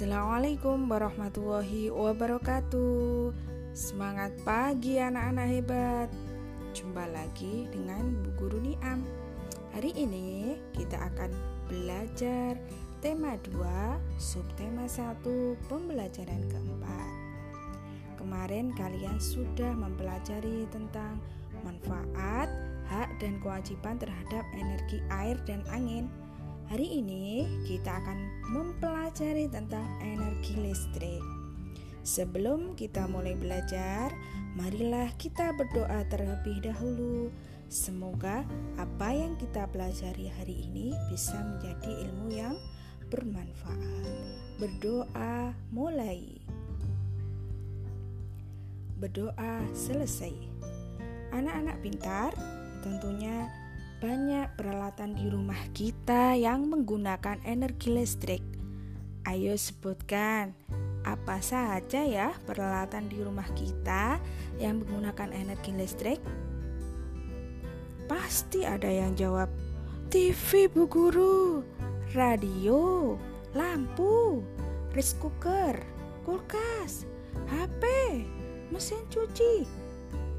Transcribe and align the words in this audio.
Assalamualaikum 0.00 0.88
warahmatullahi 0.88 1.92
wabarakatuh. 1.92 3.36
Semangat 3.76 4.32
pagi 4.48 4.96
anak-anak 4.96 5.48
hebat. 5.52 6.08
Jumpa 6.72 7.04
lagi 7.04 7.68
dengan 7.68 8.16
Bu 8.24 8.32
Guru 8.40 8.64
Niam. 8.64 9.04
Hari 9.76 9.92
ini 9.92 10.56
kita 10.72 10.96
akan 11.04 11.36
belajar 11.68 12.56
tema 13.04 13.36
2 13.44 13.60
Subtema 14.16 14.88
1 14.88 15.20
Pembelajaran 15.68 16.48
keempat. 16.48 17.12
Kemarin 18.16 18.72
kalian 18.80 19.20
sudah 19.20 19.76
mempelajari 19.76 20.64
tentang 20.72 21.20
manfaat, 21.60 22.48
hak 22.88 23.20
dan 23.20 23.36
kewajiban 23.44 24.00
terhadap 24.00 24.48
energi 24.56 25.04
air 25.12 25.36
dan 25.44 25.60
angin 25.68 26.08
Hari 26.70 27.02
ini 27.02 27.50
kita 27.66 27.98
akan 27.98 28.46
mempelajari 28.54 29.50
tentang 29.50 29.82
energi 30.06 30.54
listrik. 30.54 31.18
Sebelum 32.06 32.78
kita 32.78 33.10
mulai 33.10 33.34
belajar, 33.34 34.14
marilah 34.54 35.10
kita 35.18 35.50
berdoa 35.50 36.06
terlebih 36.06 36.62
dahulu. 36.62 37.34
Semoga 37.66 38.46
apa 38.78 39.10
yang 39.10 39.34
kita 39.34 39.66
pelajari 39.66 40.30
hari 40.30 40.70
ini 40.70 40.94
bisa 41.10 41.34
menjadi 41.42 42.06
ilmu 42.06 42.38
yang 42.38 42.54
bermanfaat. 43.10 44.06
Berdoa 44.62 45.50
mulai. 45.74 46.38
Berdoa 48.94 49.66
selesai. 49.74 50.38
Anak-anak 51.34 51.82
pintar 51.82 52.30
tentunya 52.86 53.50
banyak 54.00 54.56
peralatan 54.56 55.12
di 55.12 55.28
rumah 55.28 55.60
kita 55.76 56.32
yang 56.32 56.72
menggunakan 56.72 57.36
energi 57.44 57.92
listrik. 57.92 58.40
Ayo 59.28 59.52
sebutkan 59.60 60.56
apa 61.04 61.44
saja 61.44 62.00
ya 62.00 62.32
peralatan 62.48 63.12
di 63.12 63.20
rumah 63.20 63.44
kita 63.52 64.16
yang 64.56 64.80
menggunakan 64.80 65.36
energi 65.36 65.76
listrik? 65.76 66.20
Pasti 68.08 68.64
ada 68.64 68.88
yang 68.88 69.12
jawab, 69.20 69.52
TV 70.08 70.72
Bu 70.72 70.88
Guru, 70.88 71.60
radio, 72.16 73.14
lampu, 73.52 74.40
rice 74.96 75.12
cooker, 75.20 75.76
kulkas, 76.24 77.04
HP, 77.52 77.84
mesin 78.72 79.04
cuci, 79.12 79.68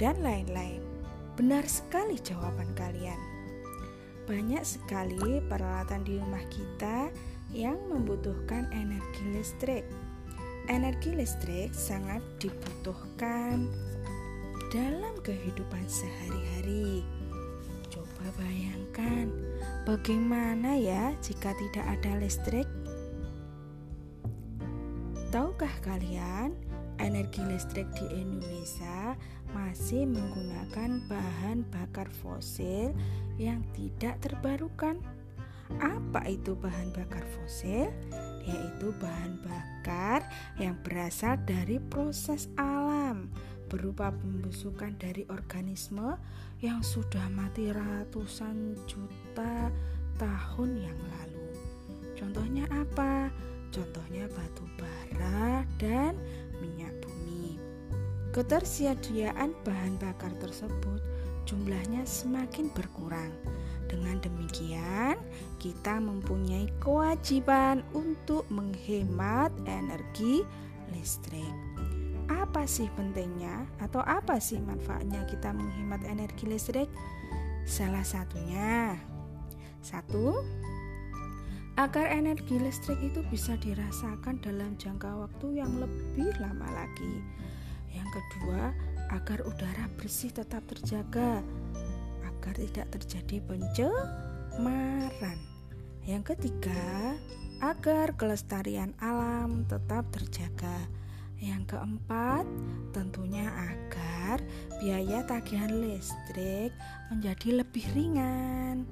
dan 0.00 0.24
lain-lain. 0.24 0.80
Benar 1.36 1.68
sekali 1.68 2.16
jawaban 2.16 2.72
kalian. 2.72 3.31
Banyak 4.32 4.64
sekali 4.64 5.44
peralatan 5.44 6.08
di 6.08 6.16
rumah 6.16 6.40
kita 6.48 7.12
yang 7.52 7.76
membutuhkan 7.92 8.64
energi 8.72 9.28
listrik. 9.28 9.84
Energi 10.72 11.12
listrik 11.12 11.76
sangat 11.76 12.24
dibutuhkan 12.40 13.68
dalam 14.72 15.12
kehidupan 15.20 15.84
sehari-hari. 15.84 17.04
Coba 17.92 18.24
bayangkan, 18.40 19.28
bagaimana 19.84 20.80
ya 20.80 21.12
jika 21.20 21.52
tidak 21.52 21.84
ada 22.00 22.16
listrik? 22.16 22.64
Tahukah 25.28 25.76
kalian, 25.84 26.56
energi 26.96 27.44
listrik 27.44 27.84
di 28.00 28.08
Indonesia 28.16 29.12
masih 29.52 30.08
menggunakan 30.08 31.04
bahan 31.08 31.64
bakar 31.68 32.08
fosil 32.24 32.92
yang 33.36 33.60
tidak 33.76 34.20
terbarukan. 34.24 35.00
Apa 35.80 36.28
itu 36.28 36.52
bahan 36.52 36.92
bakar 36.92 37.24
fosil? 37.36 37.88
Yaitu 38.44 38.92
bahan 39.00 39.40
bakar 39.40 40.26
yang 40.60 40.76
berasal 40.84 41.40
dari 41.48 41.80
proses 41.80 42.52
alam 42.60 43.32
berupa 43.72 44.12
pembusukan 44.12 44.92
dari 45.00 45.24
organisme 45.32 46.20
yang 46.60 46.84
sudah 46.84 47.24
mati 47.32 47.72
ratusan 47.72 48.76
juta 48.84 49.72
tahun 50.20 50.70
yang 50.76 50.98
lalu. 51.00 51.48
Contohnya 52.12 52.68
apa? 52.68 53.32
Ketersediaan 58.32 59.52
bahan 59.60 60.00
bakar 60.00 60.32
tersebut 60.40 61.04
jumlahnya 61.44 62.08
semakin 62.08 62.72
berkurang. 62.72 63.28
Dengan 63.92 64.24
demikian, 64.24 65.20
kita 65.60 66.00
mempunyai 66.00 66.64
kewajiban 66.80 67.84
untuk 67.92 68.48
menghemat 68.48 69.52
energi 69.68 70.48
listrik. 70.96 71.52
Apa 72.32 72.64
sih 72.64 72.88
pentingnya 72.96 73.68
atau 73.76 74.00
apa 74.00 74.40
sih 74.40 74.56
manfaatnya 74.64 75.28
kita 75.28 75.52
menghemat 75.52 76.00
energi 76.08 76.48
listrik? 76.48 76.88
Salah 77.68 78.00
satunya, 78.00 78.96
satu, 79.84 80.40
agar 81.76 82.08
energi 82.08 82.56
listrik 82.56 82.96
itu 83.04 83.20
bisa 83.28 83.60
dirasakan 83.60 84.40
dalam 84.40 84.72
jangka 84.80 85.20
waktu 85.20 85.60
yang 85.60 85.72
lebih 85.76 86.32
lama 86.40 86.68
lagi. 86.72 87.20
Yang 87.92 88.08
kedua, 88.18 88.72
agar 89.12 89.44
udara 89.44 89.86
bersih 90.00 90.32
tetap 90.32 90.64
terjaga, 90.64 91.44
agar 92.24 92.54
tidak 92.56 92.88
terjadi 92.98 93.44
pencemaran. 93.44 95.38
Yang 96.02 96.34
ketiga, 96.34 97.14
agar 97.62 98.16
kelestarian 98.18 98.90
alam 98.98 99.62
tetap 99.70 100.08
terjaga. 100.10 100.90
Yang 101.38 101.74
keempat, 101.74 102.46
tentunya 102.94 103.46
agar 103.50 104.42
biaya 104.78 105.26
tagihan 105.26 105.70
listrik 105.82 106.70
menjadi 107.10 107.62
lebih 107.62 107.86
ringan. 107.94 108.86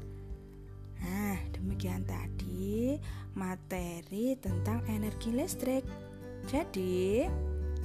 Nah, 1.00 1.38
demikian 1.54 2.02
tadi 2.04 2.98
materi 3.34 4.34
tentang 4.38 4.82
energi 4.90 5.30
listrik. 5.30 5.86
Jadi, 6.50 7.26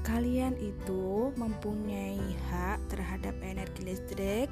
kalian 0.05 0.53
itu 0.61 1.33
mempunyai 1.33 2.21
hak 2.53 2.77
terhadap 2.93 3.33
energi 3.41 3.81
listrik 3.81 4.47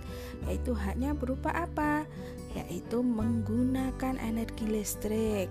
yaitu 0.50 0.74
haknya 0.74 1.14
berupa 1.14 1.54
apa? 1.54 2.10
yaitu 2.58 3.02
menggunakan 3.02 4.18
energi 4.22 4.66
listrik 4.66 5.50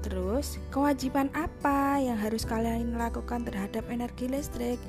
terus 0.00 0.56
kewajiban 0.72 1.28
apa 1.36 2.00
yang 2.00 2.16
harus 2.16 2.48
kalian 2.48 2.96
lakukan 2.96 3.44
terhadap 3.44 3.84
energi 3.92 4.28
listrik 4.28 4.80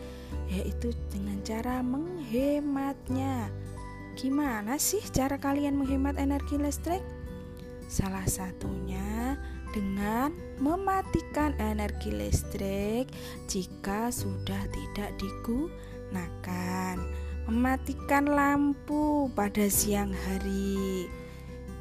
yaitu 0.47 0.95
dengan 1.11 1.39
cara 1.43 1.83
menghematnya 1.83 3.51
gimana 4.15 4.79
sih 4.79 5.03
cara 5.11 5.35
kalian 5.35 5.75
menghemat 5.75 6.15
energi 6.15 6.55
listrik? 6.55 7.03
salah 7.91 8.23
satunya 8.23 9.35
dengan 9.71 10.35
mematikan 10.59 11.55
energi 11.57 12.11
listrik 12.11 13.09
jika 13.47 14.11
sudah 14.11 14.61
tidak 14.69 15.09
digunakan, 15.17 16.95
mematikan 17.47 18.27
lampu 18.27 19.31
pada 19.33 19.65
siang 19.71 20.11
hari. 20.11 21.07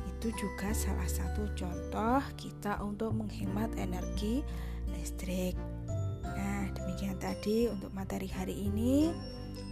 Itu 0.09 0.33
juga 0.39 0.71
salah 0.73 1.09
satu 1.09 1.51
contoh 1.59 2.23
kita 2.39 2.79
untuk 2.81 3.15
menghemat 3.15 3.75
energi 3.77 4.47
listrik. 4.95 5.59
Nah, 6.25 6.71
demikian 6.73 7.19
tadi 7.19 7.69
untuk 7.69 7.91
materi 7.93 8.29
hari 8.31 8.69
ini. 8.71 9.11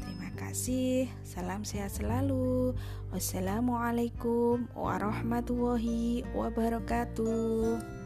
Terima 0.02 0.32
kasih. 0.40 1.06
Salam 1.20 1.62
sehat 1.68 1.96
selalu. 2.00 2.72
Wassalamualaikum 3.12 4.68
warahmatullahi 4.72 6.25
wabarakatuh. 6.32 7.97